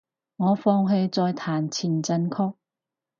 [0.37, 2.55] 我放棄再彈前進曲